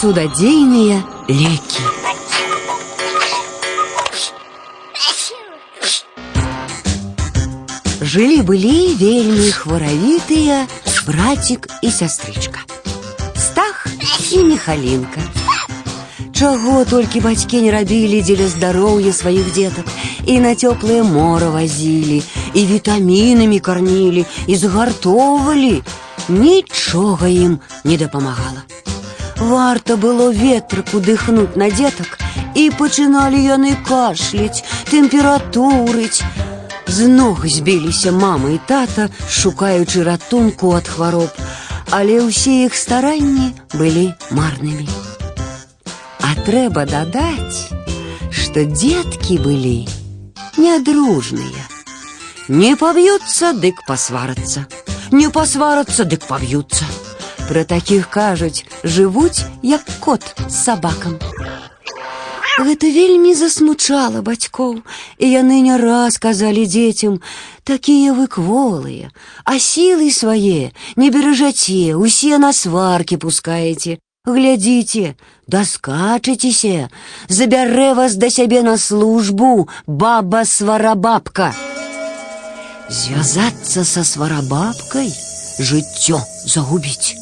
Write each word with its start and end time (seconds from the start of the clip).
Судадзейныя 0.00 1.02
лекі. 1.28 1.82
Жылі-былі 8.00 8.94
вельмі 9.00 9.50
хваравітыя 9.50 10.66
братик 11.06 11.68
і 11.82 11.90
сястрычка. 11.90 12.60
Стах 13.36 13.86
і 14.32 14.38
Михалінка. 14.38 15.20
Чаго 16.32 16.84
толькі 16.84 17.20
бацькі 17.20 17.60
не 17.62 17.70
рабілі 17.70 18.22
дзеля 18.22 18.48
здароўя 18.48 19.12
сваіх 19.12 19.52
дзетак 19.54 19.86
і 20.26 20.40
на 20.40 20.54
цёплае 20.54 21.02
мора 21.02 21.50
вазілі, 21.50 22.22
і 22.54 22.66
вітамінамі 22.66 23.60
кармілі, 23.60 24.26
і 24.46 24.56
згартоўвалі. 24.56 25.82
Нічога 26.28 27.28
ім 27.28 27.60
не 27.84 27.96
дапамагала. 27.96 28.64
Варта 29.38 29.96
было 29.96 30.30
ветрыку 30.30 31.00
дыхнуць 31.00 31.56
на 31.56 31.70
дзетак, 31.70 32.18
і 32.54 32.70
пачыналі 32.78 33.40
яны 33.42 33.74
кашляць, 33.88 34.64
тэмпературыць. 34.90 36.22
З 36.86 37.08
ног 37.08 37.46
збіліся 37.46 38.12
мама 38.12 38.54
і 38.54 38.60
тата, 38.68 39.08
шукаючы 39.28 40.04
ратунку 40.04 40.74
ад 40.76 40.88
хвароб, 40.88 41.32
але 41.90 42.20
ўсе 42.22 42.64
іх 42.68 42.76
старанні 42.78 43.50
былі 43.74 44.12
марнымі. 44.30 44.88
А 46.22 46.34
трэба 46.46 46.84
дадаць, 46.86 47.72
што 48.30 48.64
дзеткі 48.68 49.38
былі 49.42 49.78
нядружныя. 50.58 51.64
Не 52.48 52.76
паб'юцца, 52.76 53.54
дык 53.56 53.82
пасварацца. 53.88 54.66
Не 55.10 55.30
пасварацца, 55.32 56.04
дык 56.04 56.28
паб'юцца. 56.28 56.84
Пра 57.48 57.64
такіх 57.64 58.08
кажуць, 58.10 58.64
жывуць 58.84 59.44
як 59.62 59.84
кот 60.00 60.24
з 60.48 60.54
сабакам. 60.54 61.18
Гэта 62.54 62.86
вельмі 62.86 63.34
засмучала 63.34 64.22
бацькоў, 64.22 64.78
і 65.18 65.26
яны 65.26 65.58
не 65.66 65.76
раз 65.80 66.18
казалі 66.22 66.66
дзецям: 66.70 67.18
такія 67.64 68.14
вы 68.14 68.28
кволыя, 68.30 69.10
а 69.44 69.58
сілы 69.58 70.10
свае 70.14 70.70
не 70.96 71.10
беражаце, 71.10 71.98
усе 71.98 72.38
на 72.38 72.52
сваркі 72.52 73.18
пускаеце. 73.18 73.98
Глядзіце, 74.24 75.16
даскачыцеся, 75.52 76.88
забярэ 77.28 77.92
вас 77.98 78.14
да 78.16 78.30
сябе 78.30 78.62
на 78.62 78.78
службу, 78.78 79.68
баба 79.86 80.44
сварабабка. 80.48 81.50
Звязацца 82.88 83.84
са 83.84 84.04
сварабабкай, 84.04 85.12
жыццё 85.58 86.22
загубіць. 86.46 87.17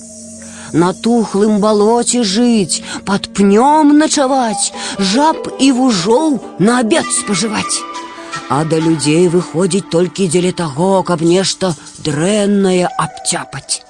На 0.72 0.92
тухлым 0.92 1.60
балоце 1.60 2.22
жыць, 2.24 2.82
под 3.04 3.28
пнём 3.36 3.92
начаваць, 3.98 4.72
жаб 4.98 5.48
і 5.60 5.72
вужоў 5.78 6.40
на 6.58 6.78
абед 6.80 7.06
спажываць. 7.20 7.84
А 8.48 8.64
да 8.64 8.80
людзей 8.80 9.28
выходзіць 9.28 9.88
толькі 9.92 10.28
дзеля 10.28 10.52
таго, 10.52 11.02
каб 11.02 11.22
нешта 11.22 11.74
дрэннае 12.04 12.88
абцяпаць. 12.88 13.84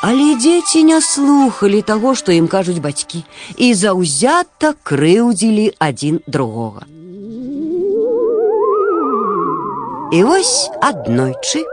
Але 0.00 0.36
дзеці 0.38 0.82
не 0.88 1.00
слухалі 1.02 1.80
таго, 1.82 2.14
што 2.14 2.32
ім 2.32 2.46
кажуць 2.48 2.78
бацькі, 2.78 3.24
і 3.56 3.72
заўзята 3.74 4.74
крыўдзілі 4.90 5.72
адзін 5.78 6.20
другога. 6.26 6.86
І 10.12 10.22
вось 10.24 10.70
аднойчы, 10.80 11.64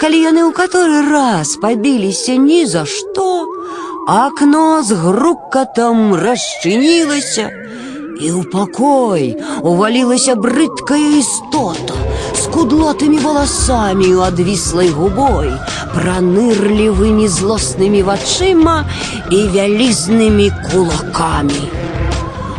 калі 0.00 0.18
яны 0.20 0.42
ў 0.48 0.52
каторы 0.56 1.00
раз 1.12 1.56
пабіліся 1.62 2.36
ні 2.40 2.64
за 2.66 2.84
што, 2.88 3.46
акно 4.08 4.82
з 4.82 4.96
грукатам 4.96 6.14
расчынілася, 6.16 7.50
і 8.20 8.28
ў 8.36 8.40
пакой 8.52 9.36
увалілася 9.60 10.36
брыдкая 10.36 11.20
істота 11.20 11.96
з 12.36 12.48
кудлатымі 12.52 13.20
валасамі 13.20 14.08
у 14.16 14.24
адвіслай 14.24 14.88
губой, 14.88 15.52
пранырлівымі 15.94 17.28
злоснымі 17.28 18.02
вачыма 18.08 18.84
і 19.28 19.38
вялізнымі 19.56 20.48
кулакамі. 20.70 21.64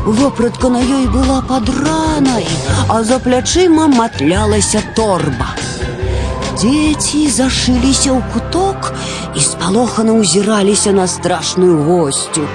Вопратка 0.06 0.70
на 0.70 0.82
ёй 0.82 1.06
была 1.14 1.42
падранай, 1.46 2.48
а 2.90 3.04
за 3.04 3.22
плячыма 3.22 3.86
матлялася 3.88 4.82
торба. 4.96 5.54
Дзеці 6.62 7.22
зашыліся 7.28 8.12
ў 8.14 8.22
куток 8.34 8.92
і 9.36 9.42
спалохана 9.42 10.14
ўзіраліся 10.20 10.92
на 10.94 11.08
страшную 11.08 11.82
госцю. 11.88 12.46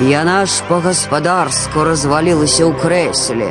Яна 0.00 0.46
ж 0.46 0.64
па-гаспадарску 0.68 1.84
развалілася 1.84 2.64
ў 2.64 2.72
крэсле. 2.80 3.50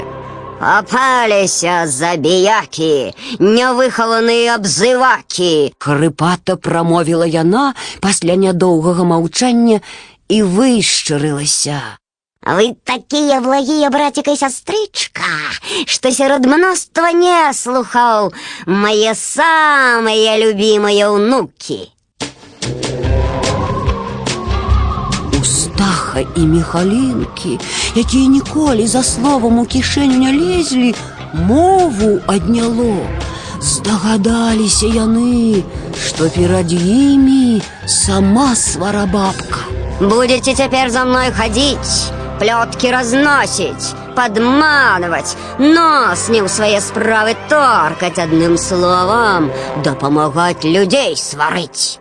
Попаліся 0.59 1.87
забіякі, 1.87 3.15
нявыхаваныя 3.39 4.57
абзывакі. 4.59 5.71
Хрыпата 5.79 6.57
прамовіла 6.59 7.29
яна 7.29 7.71
пасля 8.03 8.35
нядоўгага 8.35 9.07
маўчання 9.07 9.79
і 10.27 10.43
вышчарылася. 10.43 11.79
Вы 12.49 12.75
такія 12.83 13.41
благія 13.41 13.89
братик 13.93 14.27
і 14.27 14.33
сястрычка, 14.33 15.29
што 15.85 16.09
сярод 16.09 16.47
мноства 16.49 17.11
неслухаў 17.13 18.31
мае 18.65 19.13
самыя 19.13 20.33
любімыя 20.41 21.11
ўнукі. 21.13 21.77
У 25.37 25.43
стаха 25.45 26.25
і 26.25 26.41
міхалінкі, 26.49 27.59
якія 27.93 28.27
ніколі 28.33 28.87
за 28.87 29.03
словам 29.03 29.59
у 29.61 29.65
кішэню 29.69 30.17
не 30.17 30.33
лезлі, 30.33 30.95
мову 31.33 32.17
адняло. 32.25 33.05
Здагадаліся 33.61 34.89
яны, 34.89 35.61
што 35.93 36.31
перад 36.33 36.71
імі 36.73 37.61
сама 37.85 38.55
сварабабка. 38.55 39.69
Будете 39.99 40.55
цяпер 40.55 40.89
за 40.89 41.03
мной 41.05 41.29
хадзіць, 41.35 42.09
плёткі 42.39 42.91
разносіць, 42.95 43.93
падманваць, 44.15 45.35
нос 45.59 46.27
не 46.33 46.43
ў 46.43 46.47
свае 46.47 46.79
справы 46.83 47.35
торкаць 47.51 48.19
адным 48.19 48.57
словам, 48.57 49.51
дапамагаць 49.83 50.63
людзей 50.63 51.15
сварыць. 51.15 51.99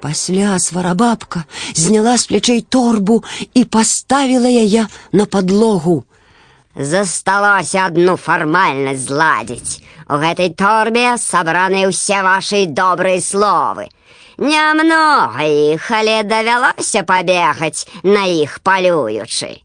Пасля 0.00 0.58
сварабабка 0.58 1.44
зняла 1.76 2.16
з 2.16 2.26
плячэй 2.26 2.60
торбу 2.62 3.20
і 3.52 3.64
паставіла 3.64 4.48
яе 4.48 4.86
на 5.12 5.26
падлогу. 5.26 6.04
Засталося 6.74 7.84
адну 7.90 8.16
фармальнасць 8.16 9.08
зладзіць. 9.10 9.82
У 10.08 10.16
гэтай 10.22 10.54
торбе 10.56 11.18
сабраны 11.20 11.84
ўсе 11.90 12.22
вашы 12.24 12.64
добрыя 12.66 13.20
словы. 13.20 13.90
Нямнога 14.40 15.44
іх, 15.44 15.90
але 15.92 16.22
давялося 16.24 17.04
пабегаць 17.04 17.84
на 18.02 18.24
іх 18.24 18.60
палюючы. 18.64 19.60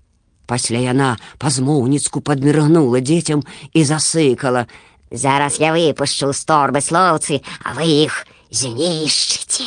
Пасля 0.49 0.77
яна 0.77 1.17
пазмоўніцку 1.41 2.21
падміргнула 2.21 3.01
дзецям 3.01 3.41
і 3.73 3.81
засыкала. 3.83 4.67
Зараз 5.11 5.59
я 5.59 5.73
выпушчу 5.73 6.33
з 6.33 6.41
торбы 6.45 6.81
слоўцы, 6.81 7.41
а 7.63 7.73
вы 7.73 8.05
іх 8.05 8.25
знішчыце. 8.51 9.65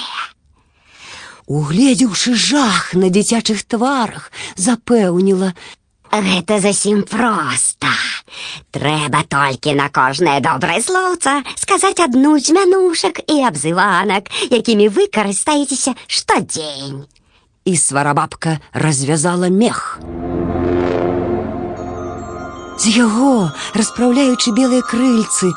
Угледзеўшы 1.49 2.35
жах 2.37 2.93
на 2.95 3.09
дзіцячых 3.09 3.65
тварах, 3.65 4.31
запэўніла: 4.57 5.55
Гэта 6.13 6.61
зусім 6.61 7.03
проста. 7.09 7.89
Трэба 8.71 9.25
толькі 9.29 9.75
на 9.75 9.89
кожнае 9.89 10.41
добрае 10.45 10.81
слоўца 10.85 11.43
сказаць 11.57 12.01
адну 12.05 12.39
з 12.39 12.53
мянушак 12.53 13.25
і 13.25 13.45
абзыванак, 13.49 14.29
якімі 14.53 14.89
вы 14.93 15.09
карыстаецеся 15.09 15.97
штодзень. 16.07 17.05
І 17.65 17.77
сварабабка 17.77 18.61
развязала 18.73 19.49
мех. 19.49 20.01
З 22.79 22.93
яго, 22.95 23.51
распраўляючы 23.75 24.55
белыя 24.55 24.83
крыльцы 24.87 25.51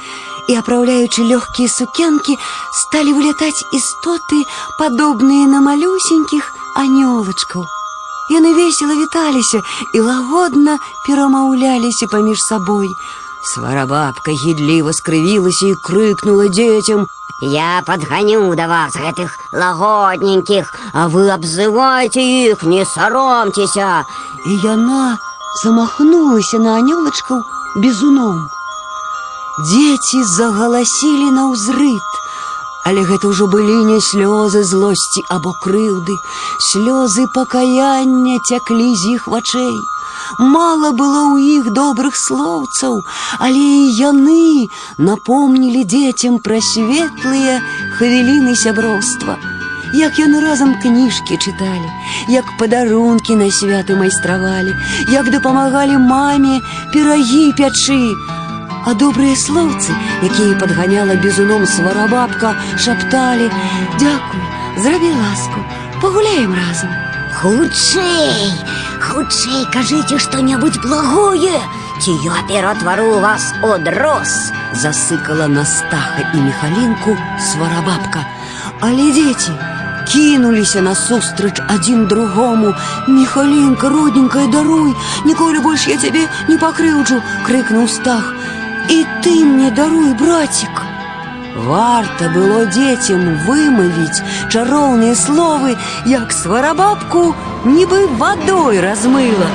і 0.49 0.55
апраўляючы 0.57 1.21
лёгкія 1.29 1.69
сукенкі, 1.69 2.37
сталі 2.79 3.13
вылятаць 3.13 3.65
істоты, 3.77 4.41
падобныя 4.79 5.45
на 5.51 5.61
малюсенькіх 5.61 6.49
анёлачкаў. 6.81 7.63
Яны 8.31 8.53
весела 8.57 8.95
віталіся 8.95 9.61
і 9.93 10.01
лагодна 10.01 10.77
перамаўляліся 11.05 12.07
паміж 12.11 12.41
сабой. 12.41 12.89
Сварабабка 13.43 14.31
гідліва 14.31 14.93
скрывілася 14.93 15.67
і 15.67 15.79
крыкнула 15.85 16.47
дзецям: 16.47 17.07
Я 17.41 17.81
падганю 17.85 18.53
да 18.55 18.67
вас 18.67 18.93
гэтых 18.95 19.33
лагодненькіх, 19.51 20.69
а 20.93 21.07
вы 21.09 21.29
абзывайце 21.33 22.21
іх, 22.21 22.63
не 22.63 22.85
саромцеся. 22.85 24.05
І 24.45 24.57
яна 24.61 25.17
замахнулася 25.62 26.58
на 26.58 26.76
анёлачкаў 26.82 27.42
бізуном. 27.82 28.38
Дзеці 29.64 30.22
загаласілі 30.36 31.30
на 31.32 31.48
ўзрыт, 31.52 32.16
Але 32.86 33.02
гэта 33.02 33.26
ўжо 33.26 33.46
былі 33.50 33.76
не 33.84 33.98
слёзы 33.98 34.62
злосці 34.62 35.22
або 35.36 35.50
крыўды, 35.64 36.14
слёзы 36.66 37.26
пакаяння 37.34 38.38
цяклі 38.46 38.94
з 38.94 39.16
іх 39.18 39.26
вачэй. 39.32 39.74
Мала 40.38 40.92
было 40.94 41.24
ў 41.34 41.58
іх 41.58 41.74
добрых 41.74 42.14
слоўцаў, 42.14 43.02
але 43.42 43.58
і 43.58 43.90
яны 43.98 44.70
напомнілі 45.02 45.82
дзецям 45.82 46.38
пра 46.38 46.62
светлыя 46.62 47.58
хвіліны 47.98 48.54
сяброўства. 48.54 49.40
Як 49.95 50.19
яны 50.19 50.39
разам 50.39 50.75
кніжкі 50.79 51.35
чыталі, 51.35 51.89
як 52.31 52.47
падарункі 52.59 53.35
на 53.35 53.51
святы 53.51 53.95
майстравалі, 53.99 54.71
як 55.11 55.27
дапамагалі 55.31 55.97
маме 55.99 56.61
пірагі 56.93 57.51
пячы, 57.59 58.15
а 58.85 58.93
добрыя 58.95 59.35
слоўцы, 59.35 59.91
якія 60.23 60.57
падганяла 60.57 61.15
бізуном 61.15 61.67
сварабабка, 61.67 62.55
шапталі: « 62.77 63.99
Дякуй, 63.99 64.43
зрабі 64.79 65.11
ласку, 65.11 65.59
пагуляем 66.01 66.55
разам. 66.55 66.89
Хутчэй, 67.41 68.53
хутчэй 69.01 69.65
кажыце 69.73 70.19
што-небудзь 70.19 70.81
благое, 70.83 71.59
ці 72.01 72.11
я 72.25 72.41
ператвару 72.47 73.19
вас 73.19 73.53
у 73.63 73.77
дрос. 73.77 74.51
Засыкала 74.73 75.47
на 75.47 75.65
стаха 75.65 76.31
і 76.33 76.37
міхалінку 76.37 77.17
сварабабка. 77.39 78.25
Але 78.81 79.11
дзеці 79.11 79.53
кінуліся 80.07 80.81
насустрач 80.81 81.61
адзін 81.67 82.05
другому. 82.05 82.73
Міхалінка, 83.07 83.89
родненькая, 83.89 84.47
даруй, 84.47 84.93
ніколі 85.25 85.59
больш 85.59 85.87
я 85.87 85.97
цябе 85.97 86.27
не 86.49 86.57
пакрыўджу, 86.57 87.21
крыкнуў 87.47 87.87
стах. 87.87 88.33
І 88.89 89.05
ты 89.23 89.45
мне 89.45 89.71
даруй, 89.71 90.13
братик. 90.13 90.83
Варта 91.55 92.29
было 92.33 92.65
дзецям 92.65 93.23
вымавіць 93.45 94.23
чароўныя 94.49 95.15
словы, 95.15 95.75
як 96.05 96.31
сварабабку 96.31 97.35
нібы 97.65 98.07
вадой 98.17 98.79
размыла. 98.79 99.47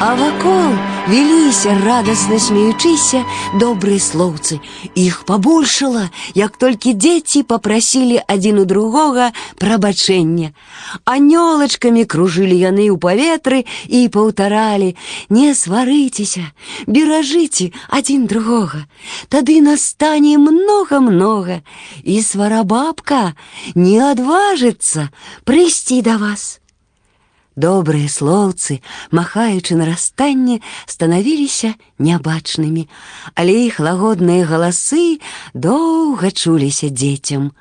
А 0.00 0.14
вакол 0.14 0.70
веліся 1.08 1.74
радасна 1.84 2.38
смеючыся 2.38 3.24
добрыя 3.58 4.00
слоўцы. 4.00 4.60
Іх 4.94 5.24
пабольшала, 5.28 6.08
як 6.34 6.56
толькі 6.56 6.94
дзеці 6.94 7.42
попрасілі 7.42 8.22
адзін 8.24 8.62
у 8.62 8.64
другога 8.64 9.32
прабачэння. 9.58 10.52
Анёлачкамі 11.04 12.06
кружылі 12.06 12.56
яны 12.56 12.88
ў 12.88 12.96
паветры 12.96 13.64
і 13.88 14.08
паўтаралі: « 14.08 15.36
Не 15.36 15.52
сварыцеся, 15.58 16.48
беражыце 16.86 17.72
адзін 17.90 18.26
другога. 18.26 18.86
Тады 19.28 19.60
настане 19.60 20.38
многа-многа, 20.38 21.60
і 22.02 22.16
сварабабка 22.22 23.34
не 23.74 24.00
адважыцца 24.00 25.10
прыйсці 25.44 26.02
да 26.02 26.16
вас. 26.16 26.62
Добрыя 27.56 28.08
слоўцы, 28.08 28.80
махаючы 29.12 29.76
на 29.76 29.84
расстанне, 29.84 30.60
станавіліся 30.88 31.74
нябачнымі, 32.00 32.88
але 33.36 33.68
іх 33.68 33.76
лагодныя 33.76 34.48
галасы 34.48 35.20
доўга 35.52 36.32
чуліся 36.32 36.88
дзецям. 36.88 37.52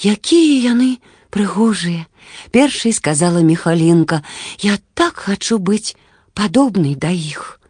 Якія 0.00 0.72
яны 0.72 1.04
прыгожыя! 1.28 2.08
Першай 2.50 2.92
сказала 2.96 3.44
Михалінка: « 3.44 4.58
Я 4.58 4.78
так 4.94 5.28
хачу 5.28 5.58
быць 5.58 5.96
падобнай 6.32 6.96
да 6.96 7.12
іх. 7.12 7.60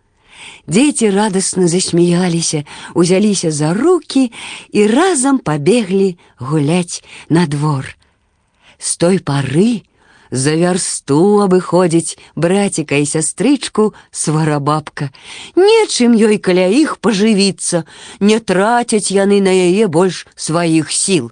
Дзеці 0.66 1.10
радасна 1.10 1.66
засмяяліся, 1.68 2.64
узяліся 2.94 3.50
за 3.50 3.74
руки 3.74 4.30
і 4.70 4.86
разам 4.86 5.38
пабеглі 5.38 6.18
гуляць 6.38 7.02
на 7.28 7.46
двор. 7.46 7.96
З 8.78 8.96
той 8.96 9.18
пары, 9.18 9.82
за 10.30 10.56
вярсту 10.58 11.42
абыходзіць 11.46 12.18
браціка 12.34 12.98
і 12.98 13.06
сястрычку 13.06 13.94
сварабабка. 14.10 15.10
Нечым 15.56 16.16
ёй 16.16 16.38
каля 16.38 16.66
іх 16.66 16.98
пажывіцца, 16.98 17.84
не 18.20 18.38
трацяць 18.40 19.10
яны 19.10 19.40
на 19.40 19.54
яе 19.54 19.86
больш 19.86 20.26
сваіх 20.34 20.90
сіл. 20.90 21.30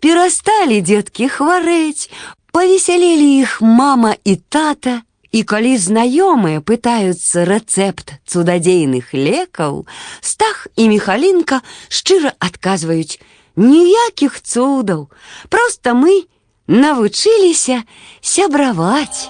Перасталі 0.00 0.80
дзеткі 0.84 1.28
хварэць, 1.32 2.12
павесялелі 2.52 3.28
іх 3.40 3.60
мама 3.60 4.16
і 4.24 4.36
тата, 4.36 5.02
І 5.36 5.42
калі 5.44 5.74
знаёмыя 5.76 6.62
пытаюцца 6.64 7.44
рэцэпт 7.44 8.14
цудадзейных 8.24 9.12
лекаў, 9.12 9.84
стах 10.24 10.64
і 10.80 10.88
міхалінка 10.88 11.60
шчыра 11.92 12.32
адказваюць: 12.40 13.20
ніякіх 13.56 14.40
цудаў, 14.40 15.10
просто 15.52 15.92
мы 15.92 16.24
навучыліся 16.67 17.83
сябраваць. 18.21 19.29